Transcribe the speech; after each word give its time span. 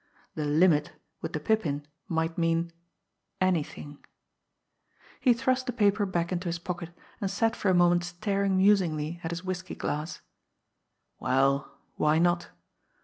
The 0.33 0.45
"limit" 0.45 0.93
with 1.21 1.33
the 1.33 1.39
Pippin 1.39 1.85
might 2.07 2.35
mean 2.35 2.71
anything. 3.39 4.03
He 5.19 5.31
thrust 5.31 5.67
the 5.67 5.71
paper 5.73 6.07
back 6.07 6.31
into 6.31 6.47
his 6.49 6.57
pocket, 6.57 6.89
and 7.19 7.29
sat 7.29 7.55
for 7.55 7.69
a 7.69 7.75
moment 7.75 8.03
staring 8.05 8.57
musingly 8.57 9.19
at 9.23 9.29
his 9.29 9.43
whisky 9.43 9.75
glass. 9.75 10.21
Well, 11.19 11.71
why 11.97 12.17
not? 12.17 12.49